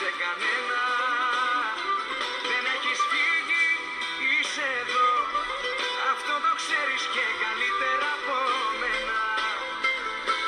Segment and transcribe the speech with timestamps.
[0.00, 0.82] πέταξε κανένα.
[2.50, 3.66] Δεν έχεις φύγει,
[4.30, 5.10] είσαι εδώ.
[6.12, 8.36] Αυτό το ξέρεις και καλύτερα από
[8.80, 9.18] μένα.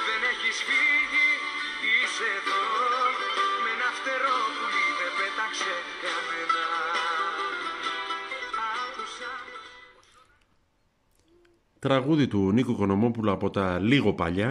[0.08, 1.30] Δεν έχεις φύγει,
[1.92, 2.62] είσαι εδώ.
[3.62, 6.64] Με ένα φτερό πουλί δεν πέταξε κανένα
[8.72, 9.32] Άκουσα.
[11.84, 14.50] Τραγούδι του Νίκου Κονομόπουλου από τα λίγο παλιά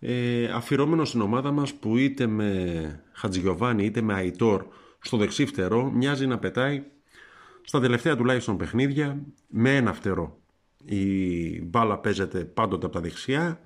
[0.00, 4.64] ε, αφιερώμενο στην ομάδα μας που είτε με Χατζηγιοβάνι είτε με Αϊτόρ
[5.00, 6.82] στο δεξί φτερό μοιάζει να πετάει
[7.62, 10.38] στα τελευταία τουλάχιστον παιχνίδια με ένα φτερό.
[10.84, 13.60] Η μπάλα παίζεται πάντοτε από τα δεξιά,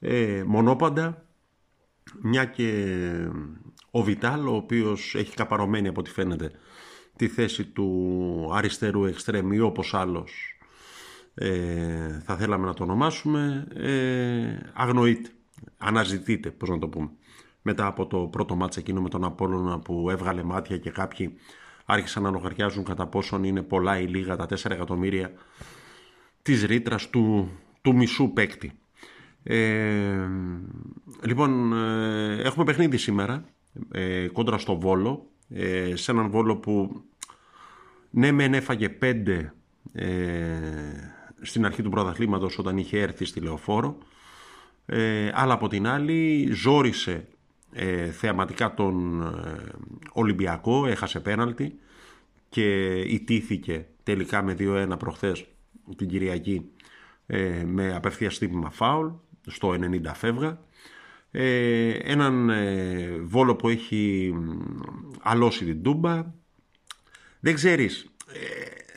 [0.00, 1.26] ε, μονόπαντα,
[2.20, 2.96] μια και
[3.90, 6.50] ο Βιτάλ, ο οποίος έχει καπαρωμένη από ό,τι φαίνεται
[7.16, 10.58] τη θέση του αριστερού εξτρέμι όπως άλλος
[11.34, 15.30] ε, θα θέλαμε να το ονομάσουμε, ε, αγνοείται,
[15.78, 17.10] αναζητείται, πώς να το πούμε.
[17.62, 21.34] Μετά από το πρώτο μάτς εκείνο με τον Απόλλωνα που έβγαλε μάτια και κάποιοι
[21.84, 25.32] άρχισαν να λογαριάζουν κατά πόσον είναι πολλά ή λίγα τα 4 εκατομμύρια
[26.42, 27.50] της ρήτρας του,
[27.82, 28.72] του μισού παίκτη.
[29.42, 30.28] Ε,
[31.22, 33.44] λοιπόν, ε, έχουμε παιχνίδι σήμερα
[33.92, 37.02] ε, κόντρα στο Βόλο, ε, σε έναν Βόλο που
[38.10, 39.52] ναι μεν έφαγε πέντε
[41.42, 43.98] στην αρχή του πρωταθλήματος όταν είχε έρθει στη Λεωφόρο.
[44.86, 47.28] Ε, αλλά από την άλλη ζόρισε
[47.72, 49.72] ε, θεαματικά τον ε,
[50.12, 51.78] Ολυμπιακό, έχασε πέναλτι
[52.48, 55.46] και ιτήθηκε τελικά με 2-1 προχθές
[55.96, 56.70] την Κυριακή
[57.26, 59.08] ε, με απευθείας στύπημα φάουλ
[59.46, 60.60] στο 90 φεύγα.
[61.30, 62.50] Ε, έναν
[63.22, 64.34] Βόλο που έχει
[65.22, 66.34] αλώσει την Τούμπα.
[67.40, 68.06] Δεν ξέρεις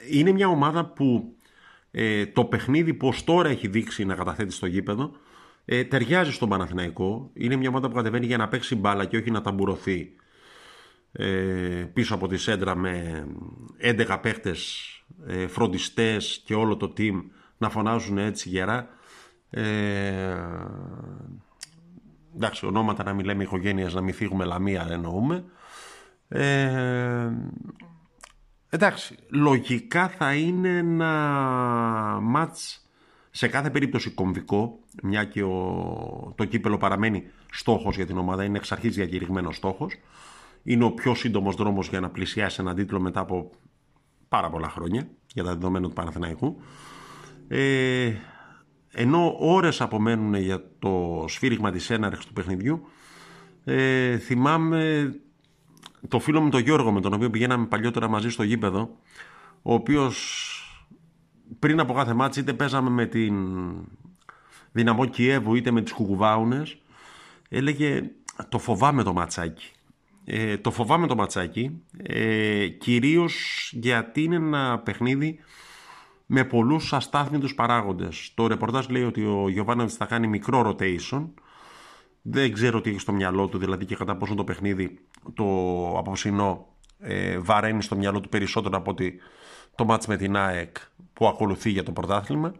[0.09, 1.34] είναι μια ομάδα που
[1.97, 5.11] ε, το παιχνίδι που τώρα έχει δείξει να καταθέτει στο γήπεδο
[5.65, 7.29] ε, ταιριάζει στον Παναθηναϊκό.
[7.33, 10.15] Είναι μια ομάδα που κατεβαίνει για να παίξει μπάλα και όχι να ταμπουρωθεί
[11.11, 11.25] ε,
[11.93, 13.25] πίσω από τη σέντρα με
[13.81, 14.89] 11 παίχτες
[15.27, 17.23] ε, φροντιστές και όλο το team
[17.57, 18.87] να φωνάζουν έτσι γερά.
[19.49, 20.37] Ε,
[22.35, 25.43] εντάξει, ονόματα να μην λέμε οικογένειας, να μην φύγουμε λαμία εννοούμε.
[26.27, 27.31] Ε,
[28.75, 31.09] Εντάξει, λογικά θα είναι ένα
[32.21, 32.89] μάτς
[33.31, 38.57] σε κάθε περίπτωση κομβικό, μια και ο, το κύπελο παραμένει στόχος για την ομάδα, είναι
[38.57, 39.93] εξ αρχής διακηρυγμένος στόχος.
[40.63, 43.49] Είναι ο πιο σύντομος δρόμος για να πλησιάσει έναν τίτλο μετά από
[44.27, 46.61] πάρα πολλά χρόνια, για τα δεδομένα του Παναθηναϊκού.
[47.47, 48.13] Ε,
[48.91, 52.87] ενώ ώρες απομένουν για το σφύριγμα της έναρξης του παιχνιδιού,
[53.63, 55.13] ε, θυμάμαι
[56.07, 58.97] το φίλο μου τον Γιώργο με τον οποίο πηγαίναμε παλιότερα μαζί στο γήπεδο
[59.61, 60.59] ο οποίος
[61.59, 63.35] πριν από κάθε μάτς είτε παίζαμε με την
[64.71, 66.77] Δυναμό Κιέβου είτε με τις Κουκουβάουνες
[67.49, 68.09] έλεγε
[68.49, 69.71] το φοβάμαι το ματσάκι
[70.25, 75.39] ε, το φοβάμαι το ματσάκι ε, κυρίως γιατί είναι ένα παιχνίδι
[76.25, 78.31] με πολλούς αστάθμιτους παράγοντες.
[78.33, 81.27] Το ρεπορτάζ λέει ότι ο Γιωβάνοβιτς θα κάνει μικρό rotation
[82.27, 84.99] δεν ξέρω τι έχει στο μυαλό του, δηλαδή και κατά πόσο το παιχνίδι
[85.33, 85.43] το
[85.97, 86.67] απόψινό
[86.99, 89.19] ε, βαραίνει στο μυαλό του περισσότερο από ότι
[89.75, 90.77] το μάτς με την ΑΕΚ
[91.13, 92.53] που ακολουθεί για το πρωτάθλημα.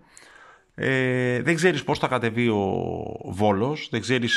[0.76, 2.62] Ε, δεν ξέρεις πώς θα κατεβεί ο
[3.26, 4.34] Βόλος, δεν ξέρεις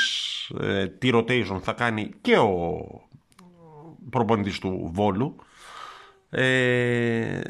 [0.59, 2.85] ε, τι rotation θα κάνει και ο
[4.09, 5.35] προπονητής του Βόλου.
[6.29, 7.41] Ε,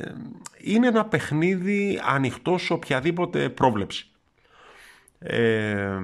[0.58, 4.12] είναι ένα παιχνίδι ανοιχτό σε οποιαδήποτε πρόβλεψη.
[5.20, 6.00] Ε,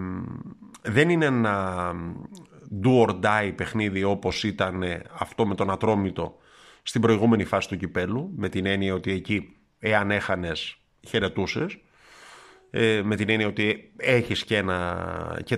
[0.85, 1.91] δεν είναι ένα
[2.83, 4.83] do or die παιχνίδι όπως ήταν
[5.19, 6.37] αυτό με τον Ατρόμητο
[6.83, 11.77] στην προηγούμενη φάση του κυπέλου με την έννοια ότι εκεί εάν έχανες χαιρετούσες.
[12.69, 15.57] Ε, με την έννοια ότι έχεις και, ένα, και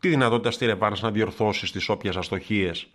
[0.00, 2.90] τη δυνατότητα στη Ρεβάνς να διορθώσεις τις όποιες αστοχίες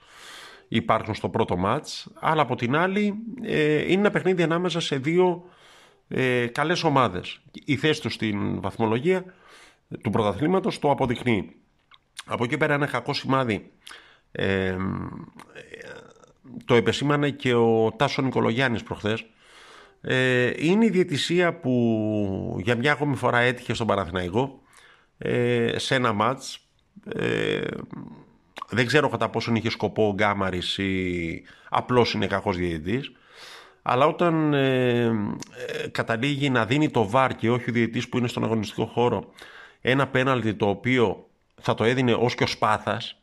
[0.68, 2.08] υπάρχουν στο πρώτο μάτς.
[2.20, 5.44] Αλλά από την άλλη ε, είναι ένα παιχνίδι ανάμεσα σε δύο
[6.08, 7.40] ε, καλές ομάδες.
[7.66, 9.26] Η θέση τους στην βαθμολογία
[10.02, 11.55] του πρωταθλήματος το αποδεικνύει
[12.26, 13.72] από εκεί πέρα ένα κακό σημάδι
[14.32, 14.76] ε,
[16.66, 19.26] το επεσήμανε και ο Τάσο Νικολογιάννης προχθές.
[20.02, 24.62] Ε, είναι η διαιτησία που για μια ακόμη φορά έτυχε στον Παναθηναϊκό
[25.18, 26.60] ε, σε ένα μάτς.
[27.16, 27.62] Ε,
[28.70, 33.12] δεν ξέρω κατά πόσον είχε σκοπό ο Γκάμαρης ή απλώς είναι κακός διαιτητής
[33.88, 38.28] αλλά όταν ε, ε, καταλήγει να δίνει το βάρ και όχι ο διαιτητής που είναι
[38.28, 39.34] στον αγωνιστικό χώρο
[39.82, 41.28] ένα πέναλτι το οποίο
[41.61, 43.22] θα το έδινε ως και ο Σπάθας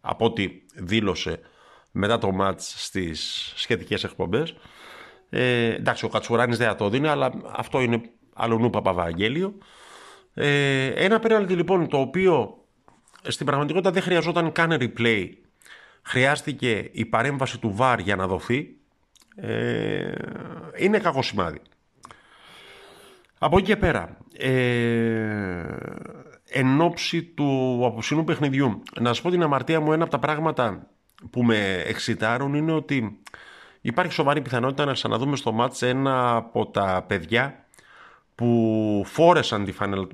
[0.00, 1.40] από ό,τι δήλωσε
[1.90, 4.54] μετά το μάτς στις σχετικές εκπομπές.
[5.30, 8.00] Ε, εντάξει ο Κατσουράνης δεν θα το δίνει αλλά αυτό είναι
[8.34, 9.54] αλλονού Παπαβαγγέλιο.
[10.34, 12.64] Ε, ένα πέναλτι λοιπόν το οποίο
[13.22, 15.28] στην πραγματικότητα δεν χρειαζόταν καν replay.
[16.02, 18.76] Χρειάστηκε η παρέμβαση του ΒΑΡ για να δοθεί,
[19.36, 20.12] ε,
[20.76, 21.60] είναι κακό σημάδι.
[23.38, 25.64] Από εκεί και πέρα, ε,
[26.50, 30.86] εν ώψη του απόψινού παιχνιδιού, να σας πω την αμαρτία μου, ένα από τα πράγματα
[31.30, 33.18] που με εξητάρουν είναι ότι
[33.80, 37.64] υπάρχει σοβαρή πιθανότητα να ξαναδούμε στο μάτς ένα από τα παιδιά
[38.34, 40.06] που φόρεσαν τη φανέλα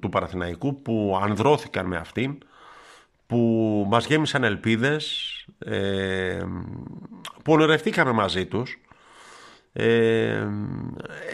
[0.00, 2.38] του Παραθυναϊκού, που ανδρώθηκαν με αυτήν,
[3.26, 5.26] που μας γέμισαν ελπίδες,
[5.58, 6.44] ε,
[7.42, 8.80] που ονειρευτήκαμε μαζί τους.
[9.72, 10.46] Ε,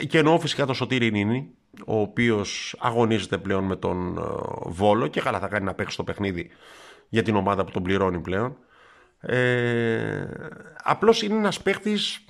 [0.09, 1.51] και εννοώ φυσικά το Σωτήρι Νίνη,
[1.87, 4.23] ο οποίος αγωνίζεται πλέον με τον ε,
[4.65, 6.51] Βόλο και καλά θα κάνει να παίξει το παιχνίδι
[7.09, 8.57] για την ομάδα που τον πληρώνει πλέον.
[9.21, 10.27] Ε,
[10.83, 12.25] απλώς είναι ένας παίχτης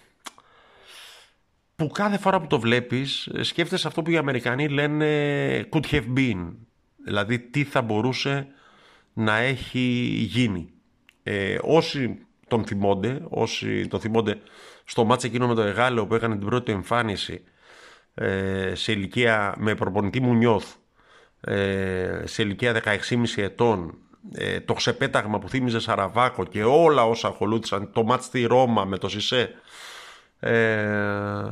[1.77, 6.55] που κάθε φορά που το βλέπεις σκέφτεσαι αυτό που οι Αμερικανοί λένε could have been.
[7.05, 8.47] Δηλαδή τι θα μπορούσε
[9.13, 9.81] να έχει
[10.29, 10.73] γίνει.
[11.23, 14.41] Ε, όσοι τον θυμώνται, όσοι τον θυμώνται
[14.85, 17.51] στο μάτς εκείνο με το Εγάλεο που έκανε την πρώτη εμφάνιση ε,
[18.73, 20.75] σε ηλικία με προπονητή Μουνιώθ
[21.41, 23.95] ε, σε ηλικία 16,5 ετών
[24.33, 28.99] ε, το ξεπέταγμα που θύμιζε Σαραβάκο και όλα όσα ακολούθησαν το μάτς στη Ρώμα με
[28.99, 29.51] το Σισε
[30.41, 31.51] ε,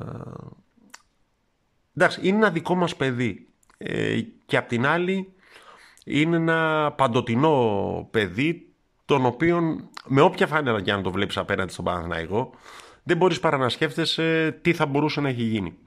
[1.96, 3.48] εντάξει είναι ένα δικό μας παιδί
[3.78, 5.32] ε, και απ' την άλλη
[6.04, 8.68] είναι ένα παντοτινό παιδί
[9.04, 9.60] τον οποίο
[10.06, 12.50] με όποια φάνερα και αν το βλέπεις απέναντι στον Παναθηναϊκό
[13.02, 15.78] δεν μπορείς παρά να σκέφτεσαι τι θα μπορούσε να έχει γίνει.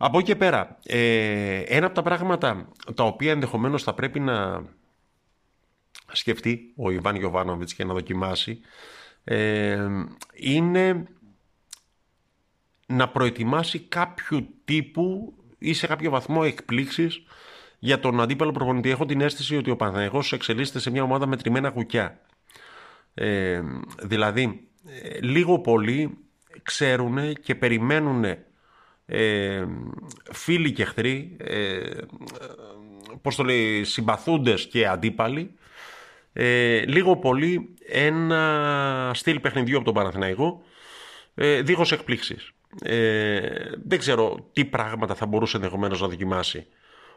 [0.00, 4.64] Από εκεί και πέρα, ε, ένα από τα πράγματα τα οποία ενδεχομένως θα πρέπει να
[6.12, 8.60] σκεφτεί ο Ιβάν Γιωβάνοβιτς και να δοκιμάσει
[9.24, 9.86] ε,
[10.34, 11.06] είναι
[12.86, 17.22] να προετοιμάσει κάποιου τύπου ή σε κάποιο βαθμό εκπλήξεις
[17.78, 18.90] για τον αντίπαλο προπονητή.
[18.90, 22.20] Έχω την αίσθηση ότι ο Παναθηναϊκός εξελίσσεται σε μια ομάδα με τριμμένα κουκιά.
[23.14, 23.62] Ε,
[24.02, 26.18] δηλαδή, ε, λίγο πολύ
[26.62, 28.24] ξέρουν και περιμένουν
[29.10, 29.64] ε,
[30.32, 31.80] φίλοι και εχθροί, ε,
[33.22, 35.54] πώς το λέει, συμπαθούντες και αντίπαλοι,
[36.32, 40.62] ε, λίγο πολύ ένα στυλ παιχνιδιού από τον Παναθηναϊκό,
[41.34, 42.52] ε, δίχως εκπλήξεις.
[42.82, 43.40] Ε,
[43.86, 46.66] δεν ξέρω τι πράγματα θα μπορούσε ενδεχομένως να δοκιμάσει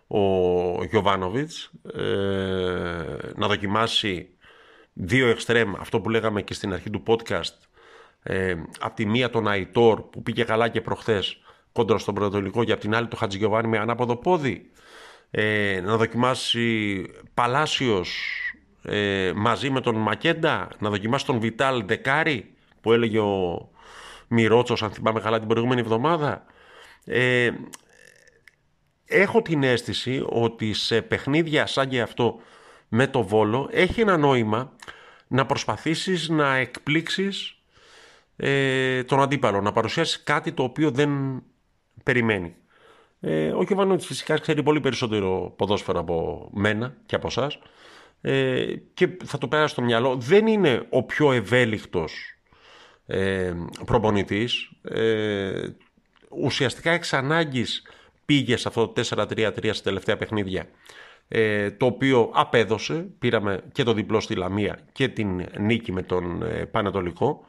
[0.08, 2.02] ο Γιωβάνοβιτς, ε,
[3.36, 4.30] να δοκιμάσει
[4.94, 7.56] δύο εξτρέμ, αυτό που λέγαμε και στην αρχή του podcast,
[8.24, 11.40] ε, από τη μία τον Αϊτόρ που πήγε καλά και προχθές
[11.72, 14.70] κόντρα στον Πρωτολικό και από την άλλη το Χατζηγιοβάνι με ανάποδο πόδι.
[15.32, 18.20] Ε, να δοκιμάσει Παλάσιος
[18.84, 23.70] ε, μαζί με τον Μακέντα, να δοκιμάσει τον Βιτάλ Δεκάρη που έλεγε ο
[24.28, 26.46] Μιρότσος αν θυμάμαι καλά την προηγούμενη εβδομάδα.
[27.06, 27.52] Ε,
[29.06, 32.40] έχω την αίσθηση ότι σε παιχνίδια σαν και αυτό
[32.88, 34.76] με το Βόλο έχει ένα νόημα
[35.28, 37.56] να προσπαθήσεις να εκπλήξεις
[38.36, 41.44] ε, τον αντίπαλο, να παρουσιάσεις κάτι το οποίο δεν
[42.04, 42.56] περιμένει.
[43.20, 47.60] Ε, ο Κιβάνοβιτς φυσικά ξέρει πολύ περισσότερο ποδόσφαιρο από μένα και από εσάς.
[48.22, 50.16] Ε, και θα το πέρασε στο μυαλό.
[50.16, 52.14] Δεν είναι ο πιο ευέλικτος
[53.06, 53.54] ε,
[53.86, 54.72] προπονητής.
[54.82, 55.68] Ε,
[56.30, 57.82] ουσιαστικά εξ ανάγκης
[58.26, 60.68] πήγε σε αυτό το 4-3-3 στα τελευταία παιχνίδια
[61.34, 66.44] ε, το οποίο απέδωσε, πήραμε και το διπλό στη Λαμία και την νίκη με τον
[66.44, 67.46] ε, Πανατολικό,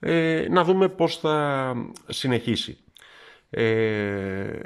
[0.00, 1.74] ε, να δούμε πώς θα
[2.06, 2.78] συνεχίσει.
[3.58, 4.60] Ε,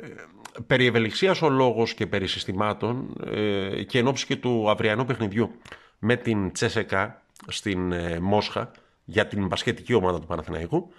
[0.67, 5.51] περί ευελιξίας ο λόγος και περί συστημάτων ε, και εν και του αυριανού παιχνιδιού
[5.99, 8.71] με την Τσέσεκα στην ε, Μόσχα
[9.05, 10.93] για την μπασκετική ομάδα του Παναθηναϊκού.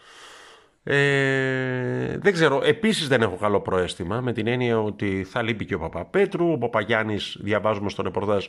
[0.83, 5.75] Ε, δεν ξέρω, επίσης δεν έχω καλό προέστημα με την έννοια ότι θα λείπει και
[5.75, 8.45] ο Παπαπέτρου, ο Παπαγιάννης διαβάζουμε στο ρεπορτάζ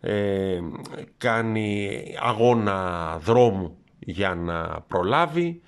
[0.00, 0.58] ε,
[1.18, 5.62] κάνει αγώνα δρόμου για να προλάβει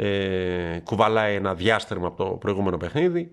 [0.00, 3.30] ε, κουβαλάει ένα διάστρεμα από το προηγούμενο παιχνίδι.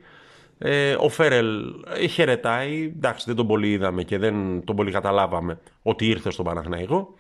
[0.58, 1.74] Ε, ο Φέρελ
[2.10, 2.84] χαιρετάει.
[2.84, 7.14] Εντάξει δεν τον πολύ είδαμε και δεν τον πολύ καταλάβαμε ότι ήρθε στον Παναχναϊκό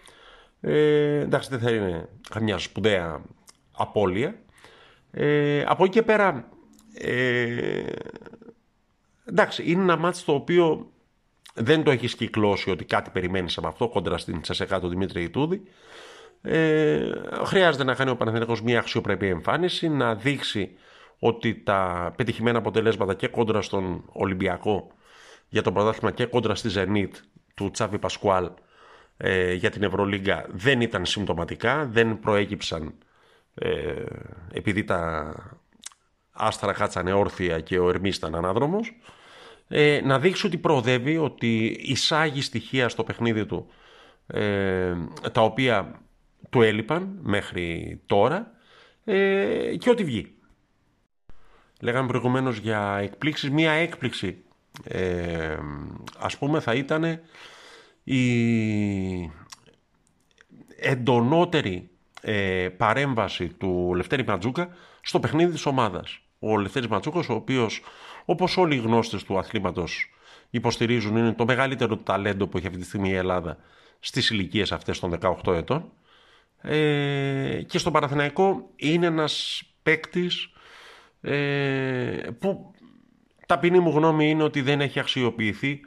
[0.68, 3.22] ε, εντάξει δεν θα είναι καμιά σπουδαία
[3.72, 4.36] απώλεια.
[5.12, 6.50] Ε, από εκεί και πέρα,
[6.94, 7.86] ε,
[9.26, 10.92] εντάξει, είναι ένα μάτι το οποίο
[11.54, 15.64] δεν το έχεις κυκλώσει ότι κάτι περιμένεις από αυτό κόντρα στην Τσεσεκά του Δημήτρη Ιτούδη.
[16.46, 17.12] Ε,
[17.46, 20.72] χρειάζεται να κάνει ο Παναθηναϊκός μια αξιοπρεπή εμφάνιση, να δείξει
[21.20, 24.88] ότι τα πετυχημένα αποτελέσματα και κόντρα στον Ολυμπιακό
[25.50, 27.16] για το πρωτάθλημα και κόντρα στη Ζενίτ
[27.54, 28.50] του Τσάβη Πασκουάλ
[29.18, 32.94] ε, για την Ευρωλίγκα δεν ήταν συμπτωματικά, δεν προέκυψαν
[33.54, 34.04] ε,
[34.52, 35.34] επειδή τα
[36.32, 39.00] άστρα κάτσανε όρθια και ο Ερμής ήταν ανάδρομος,
[39.68, 43.68] ε, να δείξει ότι προοδεύει, ότι εισάγει στοιχεία στο παιχνίδι του,
[44.28, 44.94] ε,
[45.32, 46.00] τα οποία
[46.50, 48.52] του έλειπαν μέχρι τώρα
[49.04, 50.34] ε, και ό,τι βγει.
[51.82, 54.46] Λέγαμε προηγουμένως για εκπλήξεις, μία έκπληξη
[54.84, 55.58] ε,
[56.20, 57.20] ας πούμε θα ήταν
[58.04, 59.32] η
[60.80, 61.90] εντονότερη
[62.22, 64.70] ε, παρέμβαση του Λευτέρη Ματζούκα
[65.02, 66.20] στο παιχνίδι της ομάδας.
[66.40, 67.82] Ο Λευτέρης Ματζούκος, ο οποίος
[68.26, 70.10] όπως όλοι οι γνώστες του αθλήματος
[70.50, 73.58] υποστηρίζουν είναι το μεγαλύτερο ταλέντο που έχει αυτή τη στιγμή η Ελλάδα
[74.00, 75.92] στις ηλικίες αυτές των 18 ετών
[76.62, 80.50] ε, και στο Παναθηναϊκό είναι ένας παίκτης
[81.22, 82.74] ε, που
[83.46, 85.82] ταπεινή μου γνώμη είναι ότι δεν έχει αξιοποιηθεί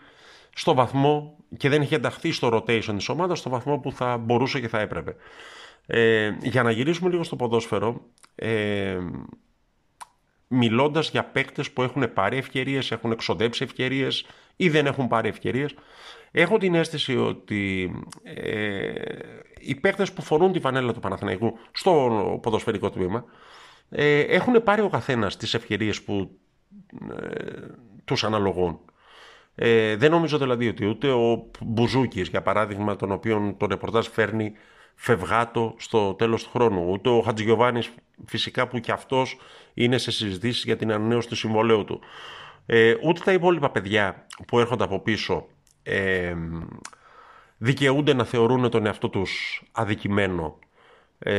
[0.54, 4.60] στο βαθμό και δεν έχει ενταχθεί στο rotation της ομάδας στο βαθμό που θα μπορούσε
[4.60, 5.16] και θα έπρεπε.
[5.86, 8.00] Ε, για να γυρίσουμε λίγο στο ποδόσφαιρο,
[8.34, 8.98] ε,
[10.48, 15.74] μιλώντας για παίκτες που έχουν πάρει ευκαιρίες, έχουν εξοδέψει ευκαιρίες ή δεν έχουν πάρει ευκαιρίες,
[16.30, 18.92] έχω την αίσθηση ότι ε,
[19.60, 23.24] οι παίκτες που φορούν τη φανέλα του Παναθηναϊκού στο ποδοσφαιρικό τμήμα
[23.90, 26.30] ε, έχουν πάρει ο καθένας τις ευκαιρίες που
[27.16, 27.66] ε,
[28.04, 28.80] τους αναλογούν.
[29.54, 34.52] Ε, δεν νομίζω δηλαδή ότι ούτε ο Μπουζούκης, για παράδειγμα, τον οποίο το ρεπορτάζ φέρνει
[34.94, 37.90] φευγάτο στο τέλος του χρόνου, ούτε ο Χατζηγιοβάνης
[38.26, 39.38] φυσικά που και αυτός
[39.74, 42.00] είναι σε συζητήσεις για την ανανέωση του συμβολέου του,
[42.66, 45.46] ε, ούτε τα υπόλοιπα παιδιά που έρχονται από πίσω
[45.82, 46.34] ε,
[47.58, 50.58] δικαιούνται να θεωρούν τον εαυτό τους αδικημένο
[51.18, 51.32] ε,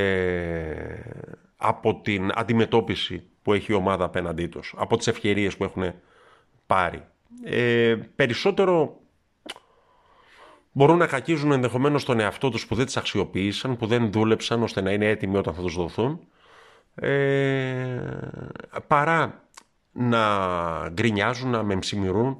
[1.57, 5.93] από την αντιμετώπιση που έχει η ομάδα απέναντί τους, από τις ευκαιρίες που έχουν
[6.67, 7.03] πάρει.
[7.43, 8.99] Ε, περισσότερο
[10.71, 14.81] μπορούν να κακίζουν ενδεχομένως τον εαυτό τους που δεν τις αξιοποίησαν, που δεν δούλεψαν ώστε
[14.81, 16.19] να είναι έτοιμοι όταν θα τους δοθούν,
[16.95, 17.99] ε,
[18.87, 19.43] παρά
[19.91, 20.19] να
[20.89, 22.37] γκρινιάζουν, να μεμψημυρούν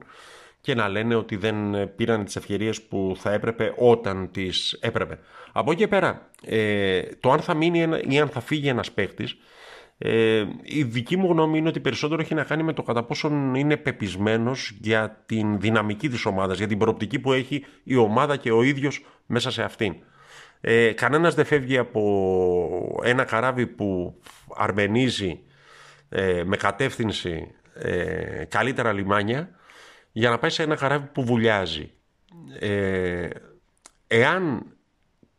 [0.61, 1.55] και να λένε ότι δεν
[1.95, 5.19] πήραν τις ευκαιρίες που θα έπρεπε όταν τις έπρεπε.
[5.51, 9.37] Από εκεί πέρα, ε, το αν θα μείνει ή αν θα φύγει ένας παίκτης
[10.01, 13.55] ε, η δική μου γνώμη είναι ότι περισσότερο έχει να κάνει με το κατά πόσον
[13.55, 18.51] είναι πεπισμένος για την δυναμική της ομάδας, για την προοπτική που έχει η ομάδα και
[18.51, 19.95] ο ίδιος μέσα σε αυτήν.
[20.61, 24.19] Ε, κανένας δεν φεύγει από ένα καράβι που
[24.55, 25.39] αρμενίζει
[26.09, 29.49] ε, με κατεύθυνση ε, καλύτερα λιμάνια
[30.11, 31.91] για να πάει σε ένα καράβι που βουλιάζει.
[32.59, 33.29] Ε,
[34.07, 34.65] εάν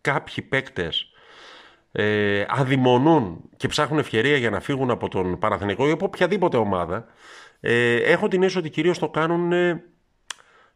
[0.01, 1.11] κάποιοι παίκτες
[1.93, 7.07] ε, αδειμονούν και ψάχνουν ευκαιρία για να φύγουν από τον Παναθηνικό ή από οποιαδήποτε ομάδα,
[7.61, 9.85] ε, έχω την αίσθηση ότι κυρίως το κάνουν ε,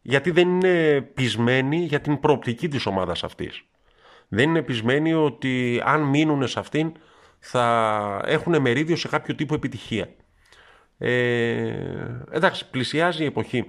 [0.01, 3.63] γιατί δεν είναι πεισμένοι για την προοπτική της ομάδας αυτής.
[4.27, 6.91] Δεν είναι πεισμένοι ότι αν μείνουν σε αυτήν
[7.39, 10.09] θα έχουν μερίδιο σε κάποιο τύπο επιτυχία.
[10.97, 11.73] Ε,
[12.31, 13.65] εντάξει, πλησιάζει η εποχή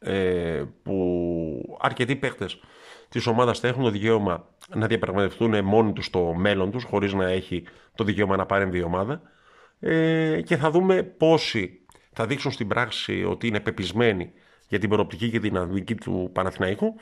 [0.00, 2.60] ε, που αρκετοί παίχτες
[3.08, 7.28] της ομάδας θα έχουν το δικαίωμα να διαπραγματευτούν μόνοι τους το μέλλον τους χωρίς να
[7.28, 7.64] έχει
[7.94, 9.22] το δικαίωμα να πάρει η ομάδα
[9.80, 11.80] ε, και θα δούμε πόσοι
[12.12, 14.32] θα δείξουν στην πράξη ότι είναι πεπισμένοι
[14.68, 16.94] για την προοπτική και την αδική του Παναθηναϊκού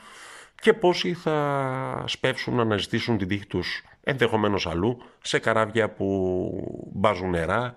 [0.61, 7.29] και πόσοι θα σπεύσουν να αναζητήσουν την τύχη τους ενδεχομένως αλλού σε καράβια που μπάζουν
[7.29, 7.75] νερά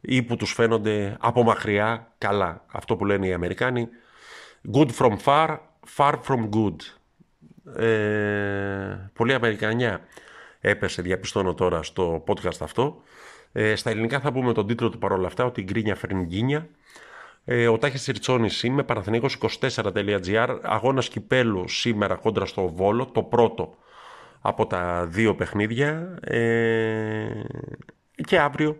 [0.00, 2.64] ή που τους φαίνονται από μακριά καλά.
[2.72, 3.88] Αυτό που λένε οι Αμερικάνοι
[4.70, 5.56] good from far,
[5.96, 6.76] far from good
[7.76, 10.00] ε, πολύ Αμερικανιά
[10.60, 13.02] έπεσε, διαπιστώνω τώρα στο podcast αυτό.
[13.52, 16.68] Ε, στα ελληνικά θα πούμε τον τίτλο του παρόλα αυτά, ότι η γκρίνια φέρνει γκίνια.
[17.44, 23.74] Ε, ο Τάχης Ριτσόνης είμαι, παραθενίκος24.gr, αγώνας κυπέλου σήμερα κόντρα στο Βόλο, το πρώτο
[24.40, 27.42] από τα δύο παιχνίδια ε,
[28.14, 28.76] και αύριο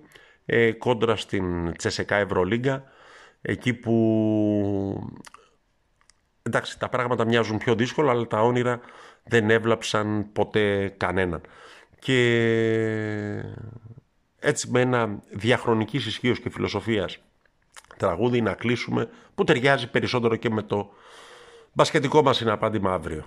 [0.46, 2.84] ε, κόντρα στην Τσεσεκά Ευρωλίγκα,
[3.42, 3.94] εκεί που
[6.42, 8.80] εντάξει, τα πράγματα μοιάζουν πιο δύσκολα, αλλά τα όνειρα
[9.24, 11.40] δεν έβλαψαν ποτέ κανέναν.
[11.98, 12.18] Και
[14.38, 17.18] έτσι με ένα διαχρονικής ισχύως και φιλοσοφίας
[17.96, 20.90] τραγούδι να κλείσουμε που ταιριάζει περισσότερο και με το
[21.72, 23.24] μπασκετικό μας συναπάντημα αύριο.